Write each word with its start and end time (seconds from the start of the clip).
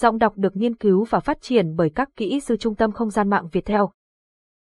Giọng 0.00 0.18
đọc 0.18 0.32
được 0.36 0.56
nghiên 0.56 0.74
cứu 0.74 1.04
và 1.04 1.20
phát 1.20 1.40
triển 1.40 1.76
bởi 1.76 1.90
các 1.90 2.08
kỹ 2.16 2.40
sư 2.40 2.56
Trung 2.56 2.74
tâm 2.74 2.92
Không 2.92 3.10
gian 3.10 3.30
mạng 3.30 3.48
Việt 3.52 3.64
Theo. 3.64 3.90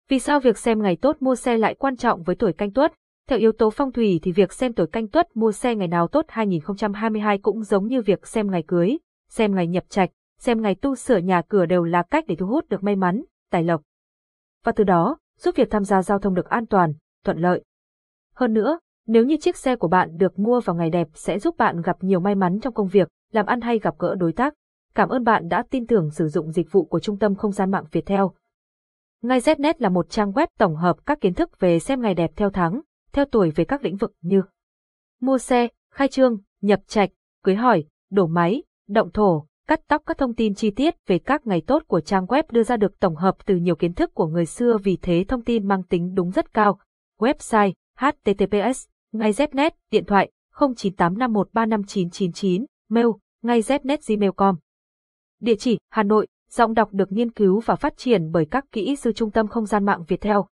Vì 0.09 0.19
sao 0.19 0.41
việc 0.41 0.59
xem 0.59 0.83
ngày 0.83 0.97
tốt 0.97 1.17
mua 1.21 1.35
xe 1.35 1.57
lại 1.59 1.75
quan 1.75 1.97
trọng 1.97 2.23
với 2.23 2.37
tuổi 2.37 2.53
canh 2.53 2.73
tuất? 2.73 2.93
Theo 3.29 3.39
yếu 3.39 3.53
tố 3.53 3.71
phong 3.71 3.93
thủy 3.93 4.21
thì 4.23 4.33
việc 4.33 4.53
xem 4.53 4.73
tuổi 4.73 4.87
canh 4.87 5.09
tuất 5.09 5.37
mua 5.37 5.53
xe 5.53 5.75
ngày 5.75 5.89
nào 5.89 6.09
tốt 6.09 6.25
2022 6.29 7.39
cũng 7.39 7.63
giống 7.63 7.87
như 7.87 8.03
việc 8.03 8.27
xem 8.27 8.51
ngày 8.51 8.65
cưới, 8.67 8.99
xem 9.29 9.55
ngày 9.55 9.67
nhập 9.67 9.85
trạch, 9.89 10.11
xem 10.39 10.63
ngày 10.63 10.75
tu 10.75 10.95
sửa 10.95 11.17
nhà 11.19 11.43
cửa 11.49 11.67
đều 11.67 11.85
là 11.85 12.03
cách 12.03 12.25
để 12.29 12.37
thu 12.37 12.47
hút 12.47 12.69
được 12.69 12.83
may 12.83 12.97
mắn, 12.97 13.23
tài 13.51 13.65
lộc. 13.65 13.83
Và 14.65 14.73
từ 14.73 14.85
đó, 14.85 15.19
giúp 15.39 15.57
việc 15.57 15.71
tham 15.71 15.85
gia 15.85 16.03
giao 16.03 16.19
thông 16.19 16.35
được 16.35 16.49
an 16.49 16.67
toàn, 16.67 16.93
thuận 17.25 17.39
lợi. 17.39 17.65
Hơn 18.35 18.53
nữa, 18.53 18.79
nếu 19.07 19.25
như 19.25 19.37
chiếc 19.37 19.57
xe 19.57 19.77
của 19.77 19.89
bạn 19.89 20.17
được 20.17 20.39
mua 20.39 20.61
vào 20.61 20.77
ngày 20.77 20.91
đẹp 20.91 21.09
sẽ 21.15 21.39
giúp 21.39 21.57
bạn 21.59 21.83
gặp 21.83 21.97
nhiều 22.01 22.21
may 22.21 22.35
mắn 22.35 22.59
trong 22.63 22.75
công 22.75 22.89
việc, 22.89 23.09
làm 23.33 23.47
ăn 23.47 23.61
hay 23.61 23.79
gặp 23.79 23.95
gỡ 23.99 24.15
đối 24.15 24.33
tác. 24.33 24.55
Cảm 24.97 25.09
ơn 25.09 25.25
bạn 25.25 25.49
đã 25.49 25.65
tin 25.71 25.87
tưởng 25.87 26.11
sử 26.11 26.29
dụng 26.29 26.53
dịch 26.53 26.73
vụ 26.73 26.85
của 26.85 27.01
Trung 27.01 27.19
tâm 27.19 27.35
Không 27.35 27.53
gian 27.53 27.71
mạng 27.71 27.85
Việt 27.93 28.07
Theo. 28.07 28.33
Ngay 29.23 29.41
Znet 29.41 29.75
là 29.79 29.89
một 29.89 30.11
trang 30.11 30.33
web 30.33 30.47
tổng 30.59 30.77
hợp 30.77 30.97
các 31.07 31.21
kiến 31.21 31.35
thức 31.35 31.61
về 31.61 31.79
xem 31.79 32.01
ngày 32.01 32.15
đẹp 32.15 32.31
theo 32.37 32.51
tháng, 32.51 32.81
theo 33.13 33.25
tuổi 33.25 33.51
về 33.51 33.65
các 33.65 33.85
lĩnh 33.85 33.97
vực 33.97 34.13
như 34.21 34.43
mua 35.21 35.39
xe, 35.39 35.69
khai 35.93 36.09
trương, 36.09 36.39
nhập 36.61 36.81
trạch, 36.87 37.11
cưới 37.45 37.55
hỏi, 37.55 37.85
đổ 38.11 38.27
máy, 38.27 38.63
động 38.89 39.11
thổ, 39.11 39.47
cắt 39.69 39.81
tóc 39.89 40.03
các 40.07 40.19
thông 40.19 40.35
tin 40.35 40.55
chi 40.55 40.71
tiết 40.71 40.95
về 41.07 41.19
các 41.19 41.47
ngày 41.47 41.63
tốt 41.67 41.83
của 41.87 42.01
trang 42.01 42.27
web 42.27 42.43
đưa 42.51 42.63
ra 42.63 42.77
được 42.77 43.01
tổng 43.01 43.17
hợp 43.17 43.37
từ 43.47 43.57
nhiều 43.57 43.77
kiến 43.77 43.95
thức 43.95 44.15
của 44.15 44.27
người 44.27 44.47
xưa 44.47 44.79
vì 44.85 44.99
thế 45.03 45.25
thông 45.29 45.45
tin 45.45 45.69
mang 45.69 45.83
tính 45.83 46.15
đúng 46.15 46.31
rất 46.31 46.55
cao. 46.55 46.79
Website 47.21 47.73
https 47.99 48.87
ngay 49.13 49.33
Znet 49.33 49.71
điện 49.91 50.05
thoại 50.05 50.31
0985135999 50.55 52.65
mail 52.91 53.07
ngay 53.43 53.61
Znet 53.61 53.99
gmail.com 54.09 54.57
Địa 55.41 55.57
chỉ 55.59 55.79
Hà 55.91 56.03
Nội, 56.03 56.27
giọng 56.51 56.75
đọc 56.75 56.89
được 56.93 57.13
nghiên 57.13 57.31
cứu 57.31 57.61
và 57.61 57.77
phát 57.77 57.97
triển 57.97 58.33
bởi 58.33 58.47
các 58.51 58.65
kỹ 58.73 58.97
sư 58.97 59.13
Trung 59.13 59.31
tâm 59.31 59.49
Không 59.49 59.67
gian 59.67 59.85
mạng 59.85 60.05
Việt 60.09 60.21
Theo. 60.21 60.47